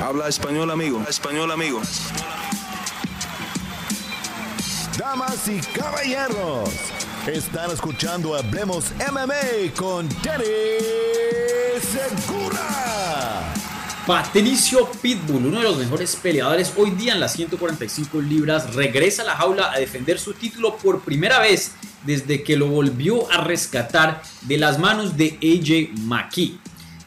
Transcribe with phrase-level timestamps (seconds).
[0.00, 1.04] Habla español, amigo.
[1.08, 1.82] español, amigo.
[4.96, 6.70] Damas y caballeros,
[7.26, 10.44] están escuchando Hablemos MMA con Danny
[11.80, 13.52] Segura.
[14.06, 19.26] Patricio Pitbull, uno de los mejores peleadores hoy día en las 145 libras, regresa a
[19.26, 21.72] la jaula a defender su título por primera vez
[22.06, 26.58] desde que lo volvió a rescatar de las manos de AJ McKee.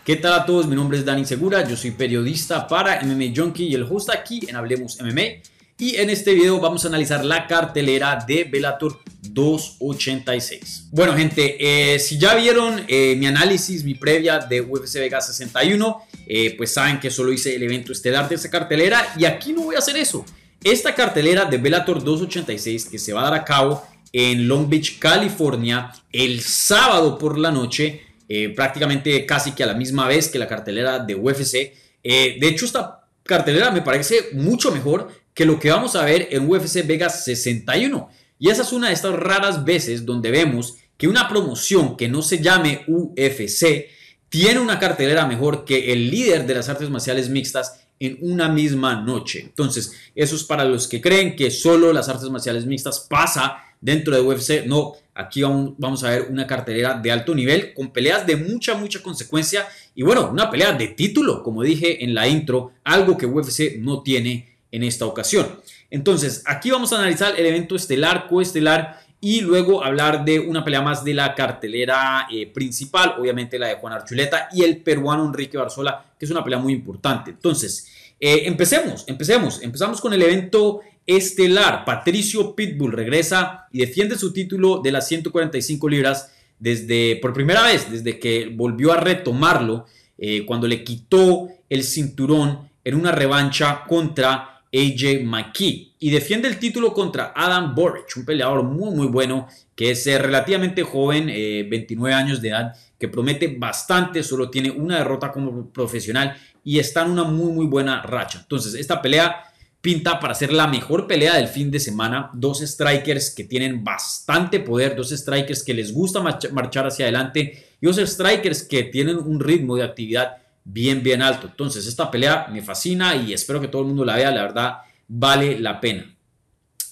[0.04, 0.65] ¿Qué tal a todos?
[0.65, 4.41] Mi nombre es Dani Segura, yo soy periodista para MMA Junkie y el host aquí
[4.47, 5.43] en Hablemos MMA.
[5.77, 10.87] Y en este video vamos a analizar la cartelera de Bellator 286.
[10.91, 11.55] Bueno gente,
[11.93, 16.74] eh, si ya vieron eh, mi análisis, mi previa de UFC Vegas 61, eh, pues
[16.74, 19.79] saben que solo hice el evento estelar de esa cartelera y aquí no voy a
[19.79, 20.25] hacer eso.
[20.63, 24.97] Esta cartelera de Bellator 286 que se va a dar a cabo en Long Beach,
[24.97, 28.02] California, el sábado por la noche,
[28.33, 31.73] eh, prácticamente casi que a la misma vez que la cartelera de UFC.
[32.02, 36.29] Eh, de hecho, esta cartelera me parece mucho mejor que lo que vamos a ver
[36.31, 38.09] en UFC Vegas 61.
[38.39, 42.21] Y esa es una de estas raras veces donde vemos que una promoción que no
[42.21, 43.89] se llame UFC
[44.29, 49.01] tiene una cartelera mejor que el líder de las artes marciales mixtas en una misma
[49.01, 49.41] noche.
[49.41, 54.15] Entonces, eso es para los que creen que solo las artes marciales mixtas pasa dentro
[54.15, 54.65] de UFC.
[54.65, 59.01] No, aquí vamos a ver una cartelera de alto nivel con peleas de mucha, mucha
[59.01, 63.77] consecuencia y bueno, una pelea de título, como dije en la intro, algo que UFC
[63.79, 65.59] no tiene en esta ocasión.
[65.89, 70.81] Entonces, aquí vamos a analizar el evento estelar, coestelar y luego hablar de una pelea
[70.81, 75.57] más de la cartelera eh, principal, obviamente la de Juan Archuleta y el peruano Enrique
[75.57, 77.31] Barzola, que es una pelea muy importante.
[77.31, 77.88] Entonces,
[78.19, 80.81] eh, empecemos, empecemos, empezamos con el evento
[81.17, 81.85] estelar.
[81.85, 87.91] Patricio Pitbull regresa y defiende su título de las 145 libras desde, por primera vez,
[87.91, 89.85] desde que volvió a retomarlo,
[90.17, 95.93] eh, cuando le quitó el cinturón en una revancha contra AJ McKee.
[95.99, 100.17] Y defiende el título contra Adam Boric, un peleador muy, muy bueno, que es eh,
[100.19, 105.71] relativamente joven, 29 eh, años de edad, que promete bastante, solo tiene una derrota como
[105.71, 108.39] profesional y está en una muy, muy buena racha.
[108.41, 109.50] Entonces, esta pelea
[109.81, 112.30] pinta para ser la mejor pelea del fin de semana.
[112.34, 117.86] Dos strikers que tienen bastante poder, dos strikers que les gusta marchar hacia adelante y
[117.86, 121.47] dos strikers que tienen un ritmo de actividad bien, bien alto.
[121.47, 124.31] Entonces, esta pelea me fascina y espero que todo el mundo la vea.
[124.31, 124.78] La verdad,
[125.08, 126.16] vale la pena.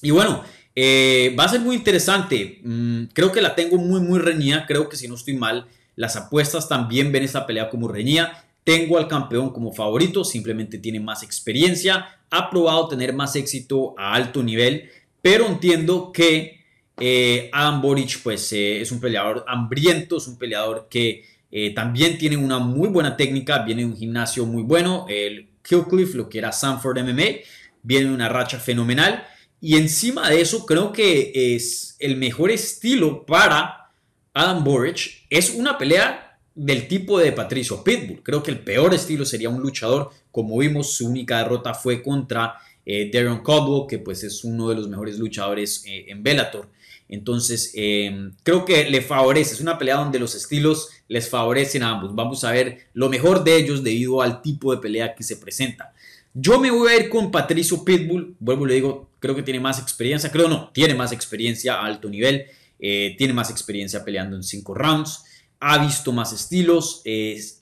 [0.01, 0.43] Y bueno,
[0.75, 2.59] eh, va a ser muy interesante.
[2.63, 4.65] Mm, creo que la tengo muy, muy reñida.
[4.65, 8.45] Creo que si no estoy mal, las apuestas también ven esta pelea como reñida.
[8.69, 14.13] Tengo al campeón como favorito, simplemente tiene más experiencia, ha probado tener más éxito a
[14.13, 14.91] alto nivel,
[15.23, 16.65] pero entiendo que
[16.99, 22.19] eh, Adam Boric pues, eh, es un peleador hambriento, es un peleador que eh, también
[22.19, 26.37] tiene una muy buena técnica, viene de un gimnasio muy bueno, el Killcliff, lo que
[26.37, 27.39] era Sanford MMA,
[27.81, 29.25] viene una racha fenomenal.
[29.59, 33.89] Y encima de eso, creo que es el mejor estilo para
[34.31, 35.25] Adam Boric.
[35.31, 36.28] Es una pelea
[36.59, 38.21] del tipo de Patricio Pitbull.
[38.21, 40.09] Creo que el peor estilo sería un luchador.
[40.29, 42.55] Como vimos, su única derrota fue contra
[42.85, 46.67] eh, Darren Caldwell, que pues es uno de los mejores luchadores eh, en Bellator.
[47.07, 49.53] Entonces, em, creo que le favorece.
[49.53, 52.13] Es una pelea donde los estilos les favorecen a ambos.
[52.13, 55.93] Vamos a ver lo mejor de ellos debido al tipo de pelea que se presenta.
[56.33, 58.35] Yo me voy a ir con Patricio Pitbull.
[58.37, 60.29] Vuelvo y le digo, creo que tiene más experiencia.
[60.29, 62.47] Creo no, tiene más experiencia a alto nivel.
[62.81, 65.23] Eh, tiene más experiencia peleando en cinco rounds
[65.59, 67.03] ha visto más estilos,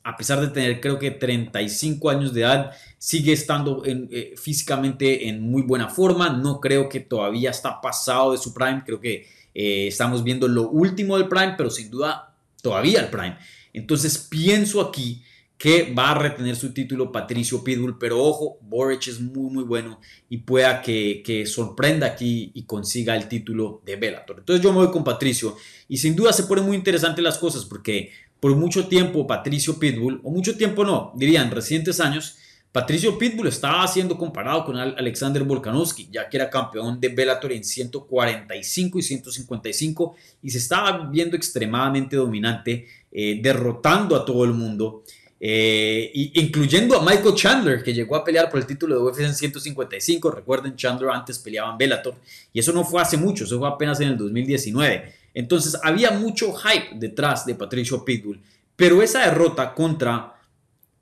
[0.03, 5.41] a pesar de tener creo que 35 años de edad, sigue estando eh, físicamente en
[5.41, 9.87] muy buena forma, no creo que todavía está pasado de su prime, creo que eh,
[9.87, 13.37] estamos viendo lo último del prime, pero sin duda todavía el prime.
[13.73, 15.23] Entonces pienso aquí
[15.57, 19.99] que va a retener su título Patricio Pitbull, pero ojo, Boric es muy muy bueno
[20.29, 24.39] y pueda que, que, sorprenda aquí y consiga el título de Bellator.
[24.39, 25.57] Entonces yo me voy con Patricio
[25.87, 30.21] y sin duda se ponen muy interesantes las cosas porque por mucho tiempo Patricio Pitbull,
[30.23, 32.37] o mucho tiempo no, dirían recientes años,
[32.71, 37.63] Patricio Pitbull estaba siendo comparado con Alexander Volkanovski, ya que era campeón de Bellator en
[37.63, 45.03] 145 y 155 y se estaba viendo extremadamente dominante, eh, derrotando a todo el mundo.
[45.39, 49.35] Eh, incluyendo a Michael Chandler, que llegó a pelear por el título de UFC en
[49.35, 50.31] 155.
[50.31, 52.15] Recuerden, Chandler antes peleaba en Bellator,
[52.51, 55.13] y eso no fue hace mucho, eso fue apenas en el 2019.
[55.33, 58.41] Entonces había mucho hype detrás de Patricio Pitbull,
[58.75, 60.33] pero esa derrota contra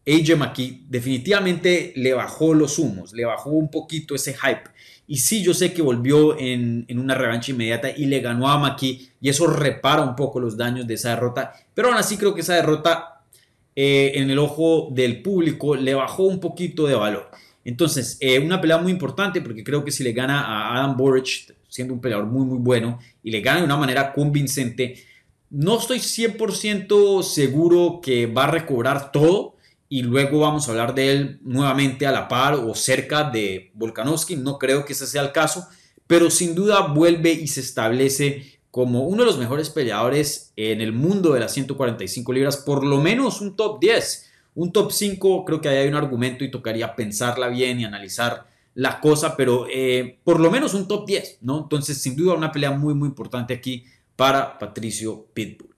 [0.06, 4.70] AJ McKee definitivamente le bajó los humos, le bajó un poquito ese hype.
[5.08, 8.58] Y sí, yo sé que volvió en, en, una revancha inmediata y le ganó a
[8.58, 12.34] McKee y eso repara un poco los daños de esa derrota, pero aún así creo
[12.34, 13.15] que esa derrota
[13.76, 17.30] eh, en el ojo del público le bajó un poquito de valor.
[17.66, 21.52] Entonces, eh, una pelea muy importante porque creo que si le gana a Adam Borich,
[21.68, 25.04] siendo un peleador muy, muy bueno, y le gana de una manera convincente,
[25.50, 29.56] no estoy 100% seguro que va a recobrar todo
[29.90, 34.36] y luego vamos a hablar de él nuevamente a la par o cerca de Volkanovski.
[34.36, 35.68] No creo que ese sea el caso,
[36.08, 40.92] pero sin duda vuelve y se establece como uno de los mejores peleadores en el
[40.92, 44.30] mundo de las 145 libras, por lo menos un top 10.
[44.54, 48.48] Un top 5 creo que ahí hay un argumento y tocaría pensarla bien y analizar
[48.74, 51.60] la cosa, pero eh, por lo menos un top 10, ¿no?
[51.60, 53.86] Entonces, sin duda, una pelea muy, muy importante aquí
[54.18, 55.74] para Patricio Pitbull.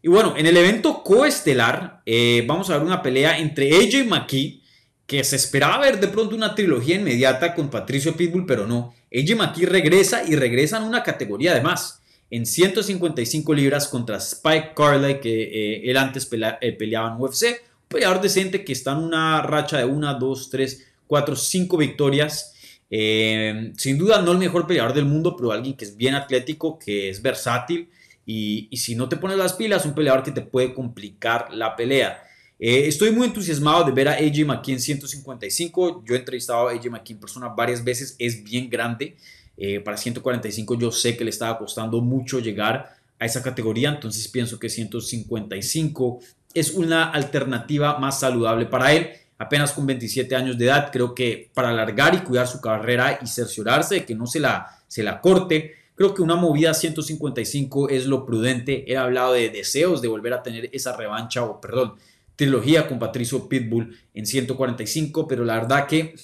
[0.00, 4.62] Y bueno, en el evento coestelar eh, vamos a ver una pelea entre AJ McKee,
[5.04, 8.94] que se esperaba ver de pronto una trilogía inmediata con Patricio Pitbull, pero no.
[9.12, 11.99] AJ McKee regresa y regresa en una categoría de más.
[12.30, 17.44] En 155 libras contra Spike Carlyle, que eh, él antes eh, peleaba en UFC.
[17.44, 22.54] Un peleador decente que está en una racha de 1, 2, 3, 4, 5 victorias.
[22.88, 27.08] sin duda no el mejor peleador del mundo, pero alguien que es bien atlético, que
[27.08, 27.88] es versátil
[28.32, 32.22] y, si no te pones las pilas, un peleador que te puede complicar la pelea.
[32.60, 36.04] Eh, estoy muy entusiasmado de ver a AJ McKee en 155.
[36.06, 38.14] Yo he entrevistado a AJ McKee en persona varias veces.
[38.20, 39.16] Es bien grande.
[39.60, 43.90] Eh, para 145 yo sé que le estaba costando mucho llegar a esa categoría.
[43.90, 46.18] Entonces pienso que 155
[46.54, 49.10] es una alternativa más saludable para él.
[49.38, 53.26] Apenas con 27 años de edad, creo que para alargar y cuidar su carrera y
[53.26, 58.06] cerciorarse de que no se la, se la corte, Creo que una movida 155 es
[58.06, 58.90] lo prudente.
[58.90, 61.92] He hablado de deseos de volver a tener esa revancha o, perdón,
[62.36, 66.14] trilogía con Patricio Pitbull en 145, pero la verdad que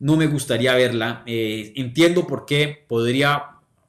[0.00, 1.22] no me gustaría verla.
[1.26, 3.44] Eh, entiendo por qué podría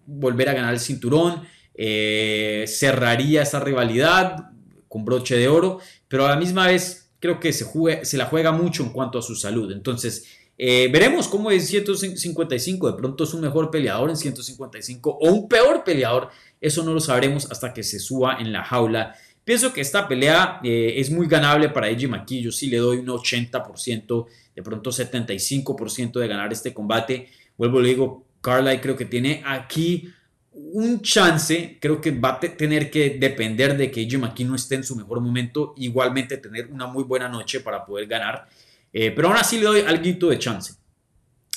[0.06, 1.42] volver a ganar el cinturón,
[1.74, 4.52] eh, cerraría esa rivalidad
[4.88, 8.84] con broche de oro, pero a la misma vez creo que se, la juega mucho
[8.84, 9.72] en cuanto a su salud.
[9.72, 10.26] Entonces,
[10.58, 12.92] eh, veremos cómo es 155.
[12.92, 16.30] De pronto es un mejor peleador en 155 o un peor peleador.
[16.60, 19.16] Eso no lo sabremos hasta que se suba en la jaula.
[19.44, 22.42] Pienso que esta pelea eh, es muy ganable para Eiji Maki.
[22.42, 27.30] Yo sí le doy un 80%, de pronto 75% de ganar este combate.
[27.58, 30.10] Vuelvo, le digo, Carly creo que tiene aquí
[30.54, 31.78] un chance.
[31.80, 34.96] Creo que va a tener que depender de que Eiji Maki no esté en su
[34.96, 35.74] mejor momento.
[35.78, 38.48] Igualmente tener una muy buena noche para poder ganar.
[38.94, 40.74] Eh, pero aún así le doy algo de chance.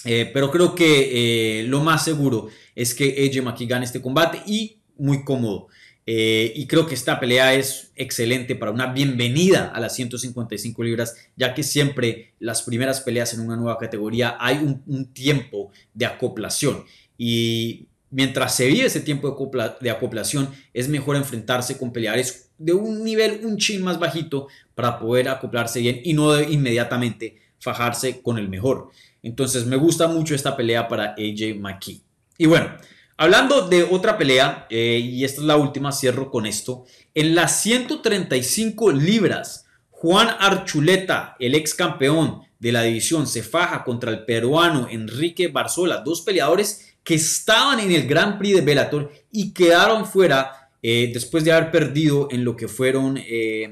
[0.05, 4.43] Eh, pero creo que eh, lo más seguro es que AJ McKee gane este combate
[4.47, 5.69] y muy cómodo.
[6.07, 11.55] Y creo que esta pelea es excelente para una bienvenida a las 155 libras, ya
[11.55, 16.85] que siempre las primeras peleas en una nueva categoría hay un, tiempo de acoplación.
[17.17, 23.03] Y mientras se vive ese tiempo de, acoplación, es mejor enfrentarse con peleadores de un
[23.03, 28.49] nivel un chin más bajito para poder acoplarse bien y no inmediatamente fajarse con el
[28.51, 28.91] mejor.
[29.23, 32.03] Entonces me gusta mucho esta pelea para AJ McKee.
[32.37, 32.77] Y bueno,
[33.17, 36.85] hablando de otra pelea, eh, y esta es la última, cierro con esto.
[37.15, 44.11] En las 135 libras, Juan Archuleta, el ex campeón de la división, se faja contra
[44.11, 49.53] el peruano Enrique Barzola, dos peleadores que estaban en el Grand Prix de Bellator y
[49.53, 53.71] quedaron fuera eh, después de haber perdido en lo que fueron, eh,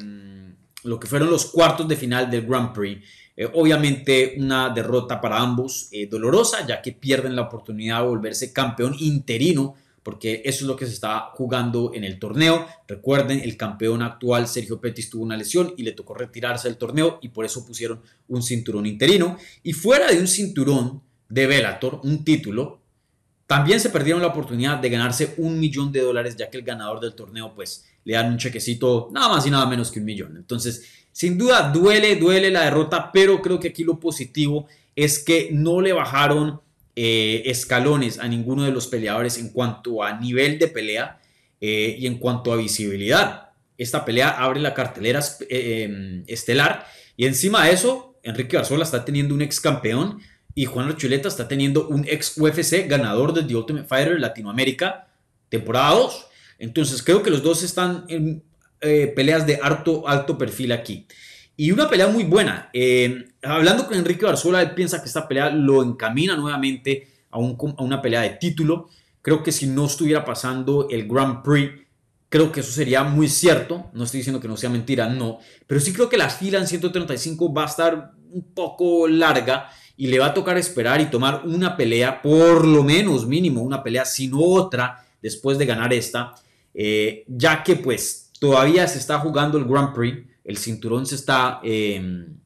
[0.84, 3.04] lo que fueron los cuartos de final del Grand Prix.
[3.36, 8.94] Eh, obviamente una derrota para ambos dolorosa, ya que pierden la oportunidad de volverse campeón
[8.98, 12.66] interino, porque eso es lo que se está jugando en el torneo.
[12.88, 17.18] Recuerden, el campeón actual Sergio Pettis tuvo una lesión y le tocó retirarse del torneo
[17.22, 19.38] y por eso pusieron un cinturón interino.
[19.62, 22.81] Y fuera de un cinturón de Bellator, un título,
[23.52, 27.00] también se perdieron la oportunidad de ganarse un millón de dólares, ya que el ganador
[27.00, 30.38] del torneo, pues, le dan un chequecito nada más y nada menos que un millón.
[30.38, 35.50] Entonces, sin duda, duele, duele la derrota, pero creo que aquí lo positivo es que
[35.52, 36.62] no le bajaron
[36.96, 41.20] eh, escalones a ninguno de los peleadores en cuanto a nivel de pelea
[41.60, 43.50] eh, y en cuanto a visibilidad.
[43.76, 46.86] Esta pelea abre la cartelera eh, em, estelar
[47.18, 50.22] y encima de eso, Enrique Barzola está teniendo un ex campeón
[50.54, 55.08] y Juan Archuleta está teniendo un ex UFC ganador de The Ultimate Fighter Latinoamérica,
[55.48, 56.26] temporada 2.
[56.58, 58.42] Entonces creo que los dos están en
[58.80, 61.06] eh, peleas de alto, alto perfil aquí.
[61.56, 62.70] Y una pelea muy buena.
[62.72, 67.82] Eh, hablando con Enrique Barzola, él piensa que esta pelea lo encamina nuevamente a, a
[67.82, 68.88] una pelea de título.
[69.22, 71.82] Creo que si no estuviera pasando el Grand Prix,
[72.28, 73.90] creo que eso sería muy cierto.
[73.92, 75.38] No estoy diciendo que no sea mentira, no.
[75.66, 80.06] Pero sí creo que la fila en 135 va a estar un poco larga y
[80.06, 84.04] le va a tocar esperar y tomar una pelea, por lo menos mínimo una pelea,
[84.04, 86.34] sino otra, después de ganar esta,
[86.74, 91.60] eh, ya que pues todavía se está jugando el Grand Prix, el cinturón se está,
[91.62, 92.38] em,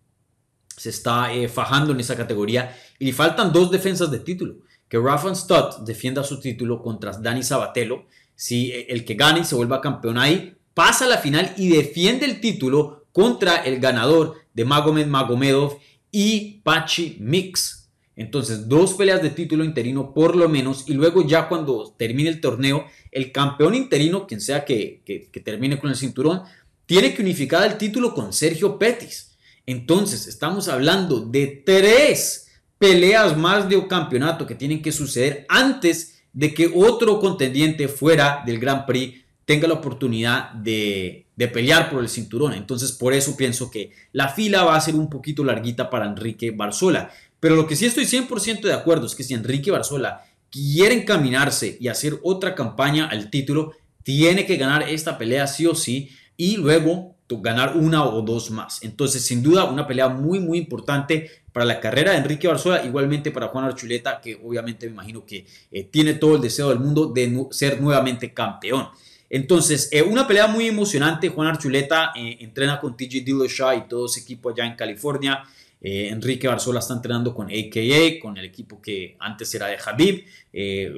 [0.77, 4.57] se está eh, fajando en esa categoría y le faltan dos defensas de título.
[4.89, 8.05] Que Rafa Stott defienda su título contra Dani Sabatello.
[8.35, 12.27] Si eh, el que gane se vuelva campeón ahí, pasa a la final y defiende
[12.27, 15.79] el título contra el ganador de Magomed Magomedov
[16.19, 17.91] y Pachi Mix.
[18.17, 20.89] Entonces, dos peleas de título interino por lo menos.
[20.89, 25.79] Y luego ya cuando termine el torneo, el campeón interino, quien sea que, que termine
[25.79, 26.41] con el cinturón,
[26.87, 29.37] tiene que unificar el título con Sergio Pettis.
[29.67, 36.55] Entonces, estamos hablando de tres peleas más de campeonato que tienen que suceder antes de
[36.55, 42.53] que otro contendiente fuera del Grand Prix tenga la oportunidad de, pelear por el cinturón.
[42.53, 46.51] Entonces, por eso pienso que la fila va a ser un poquito larguita para Enrique
[46.51, 47.11] Barzola.
[47.41, 51.77] Pero lo que sí estoy 100% de acuerdo es que si Enrique Barzola quiere encaminarse
[51.81, 53.73] y hacer otra campaña al título,
[54.03, 58.83] tiene que ganar esta pelea sí o sí y luego ganar una o dos más.
[58.83, 63.31] Entonces, sin duda, una pelea muy, muy importante para la carrera de Enrique Barzola, igualmente
[63.31, 67.07] para Juan Archuleta, que obviamente me imagino que eh, tiene todo el deseo del mundo
[67.07, 68.89] de ser nuevamente campeón.
[69.29, 71.29] Entonces, eh, una pelea muy emocionante.
[71.29, 75.43] Juan Archuleta eh, entrena con TJ Dillashaw y todo ese equipo allá en California.
[75.79, 80.25] Enrique Barzola está entrenando con AKA, con el equipo que antes era de Habib,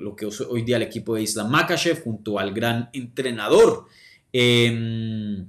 [0.01, 3.87] lo que hoy día el equipo de Islam Makachev, junto al gran entrenador
[4.33, 5.47] Em,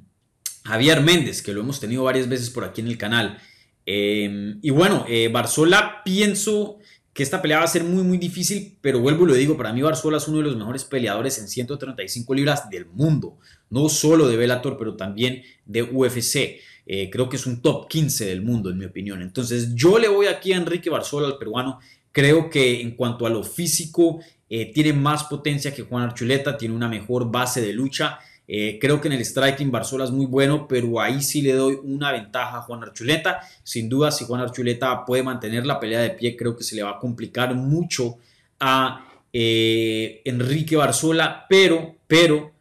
[0.64, 3.40] Javier Méndez, que lo hemos tenido varias veces por aquí en el canal.
[3.86, 6.80] Em, y bueno, eh, Barzola pienso
[7.20, 9.74] que esta pelea va a ser muy muy difícil, pero vuelvo y lo digo, para
[9.74, 14.26] mí Barzola es uno de los mejores peleadores en 135 libras del mundo, no solo
[14.30, 16.62] de Bellator, pero también de UFC.
[16.86, 19.22] Eh, creo que es un top 15 del mundo, en mi opinión.
[19.22, 21.80] Entonces yo le voy aquí a Enrique Barzola, al peruano.
[22.14, 26.74] Creo que en cuanto a lo físico, eh, tiene más potencia que Juan Archuleta, tiene
[26.74, 28.20] una mejor base de lucha
[28.52, 31.78] eh, creo que en el striking Barzola es muy bueno, pero ahí sí le doy
[31.84, 33.42] una ventaja a Juan Archuleta.
[33.62, 36.82] Sin duda, si Juan Archuleta puede mantener la pelea de pie, creo que se le
[36.82, 38.18] va a complicar mucho
[38.60, 42.52] a eh, Enrique Barzola, pero, pero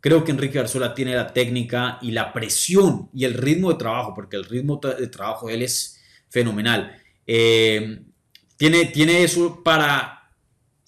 [0.00, 4.12] creo que Enrique Barzola tiene la técnica y la presión y el ritmo de trabajo,
[4.14, 6.94] porque el ritmo de trabajo de él es fenomenal.
[7.26, 8.02] Eh,
[8.58, 10.17] tiene, tiene eso para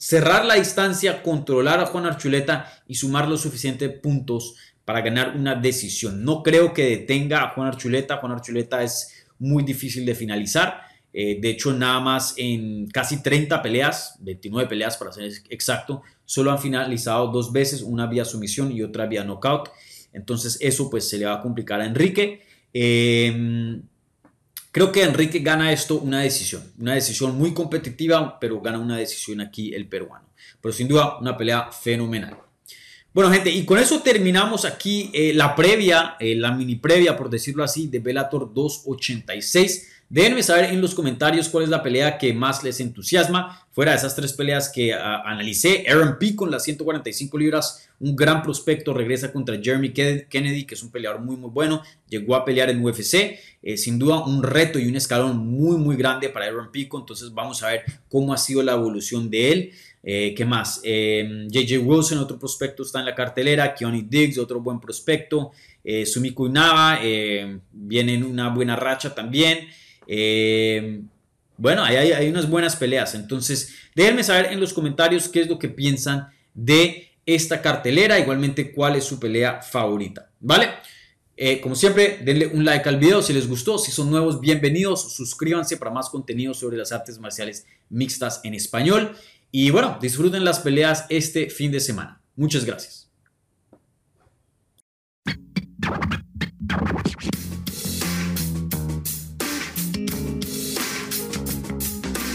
[0.01, 4.55] cerrar la distancia, controlar a Juan Archuleta y sumar los suficientes puntos
[4.87, 6.25] para ganar una decisión.
[6.25, 8.17] No creo que detenga a Juan Archuleta.
[8.17, 10.81] Juan Archuleta es muy difícil de finalizar.
[11.13, 16.51] Eh, de hecho, nada más en casi 30 peleas, 29 peleas para ser exacto, solo
[16.51, 19.69] han finalizado dos veces, una vía sumisión y otra vía knockout.
[20.15, 22.41] Entonces eso pues se le va a complicar a Enrique.
[22.73, 23.83] Eh,
[24.73, 29.41] Creo que Enrique gana esto una decisión, una decisión muy competitiva, pero gana una decisión
[29.41, 30.27] aquí el peruano.
[30.61, 32.39] Pero sin duda una pelea fenomenal.
[33.13, 37.29] Bueno, gente, y con eso terminamos aquí eh, la previa, eh, la mini previa, por
[37.29, 39.89] decirlo así, de Bellator 286.
[40.11, 43.65] Déjenme saber en los comentarios cuál es la pelea que más les entusiasma.
[43.71, 48.17] Fuera de esas tres peleas que ah, analicé, Aaron P con las 145 libras, un
[48.17, 51.85] gran prospecto, regresa contra Jeremy Kennedy, que es un peleador muy, muy bueno.
[52.09, 53.39] Llegó a pelear en UFC.
[53.63, 56.99] Eh, sin duda, un reto y un escalón muy, muy grande para Aaron Pico.
[56.99, 59.71] Entonces, vamos a ver cómo ha sido la evolución de él.
[60.03, 60.81] Eh, ¿Qué más?
[60.83, 63.75] JJ eh, Wilson, otro prospecto, está en la cartelera.
[63.77, 65.53] Keone Diggs, otro buen prospecto.
[66.05, 66.99] Sumiko Inaba,
[67.73, 69.69] viene en una buena racha también.
[70.13, 71.03] Eh,
[71.57, 73.15] bueno, hay, unas buenas peleas.
[73.15, 78.19] Entonces, déjenme saber en los comentarios qué es lo que piensan de esta cartelera.
[78.19, 80.31] Igualmente, cuál es su pelea favorita.
[80.41, 80.71] ¿Vale?
[81.37, 83.79] Eh, como siempre, denle un like al video si les gustó.
[83.79, 85.15] Si son nuevos, bienvenidos.
[85.15, 89.17] Suscríbanse para más contenido sobre las artes marciales mixtas en español.
[89.53, 92.21] Y bueno, disfruten las peleas este fin de semana.
[92.35, 93.00] Muchas gracias.